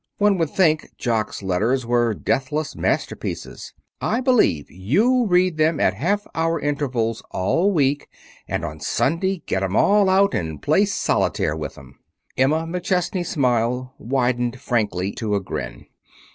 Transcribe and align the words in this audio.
One 0.17 0.39
would 0.39 0.49
think 0.49 0.89
Jock's 0.97 1.43
letters 1.43 1.85
were 1.85 2.15
deathless 2.15 2.75
masterpieces. 2.75 3.75
I 4.01 4.19
believe 4.19 4.65
you 4.71 5.27
read 5.27 5.57
them 5.57 5.79
at 5.79 5.93
half 5.93 6.25
hour 6.33 6.59
intervals 6.59 7.21
all 7.29 7.71
week, 7.71 8.07
and 8.47 8.65
on 8.65 8.79
Sunday 8.79 9.43
get 9.45 9.61
'em 9.61 9.75
all 9.75 10.09
out 10.09 10.33
and 10.33 10.59
play 10.59 10.85
solitaire 10.85 11.55
with 11.55 11.75
them." 11.75 11.99
Emma 12.35 12.61
McChesney's 12.65 13.29
smile 13.29 13.93
widened 13.99 14.59
frankly 14.59 15.11
to 15.11 15.35
a 15.35 15.39
grin. 15.39 15.85